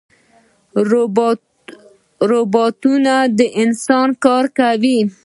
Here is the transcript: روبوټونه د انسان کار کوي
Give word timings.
روبوټونه 2.29 3.13
د 3.37 3.39
انسان 3.63 4.09
کار 4.25 4.45
کوي 4.59 4.97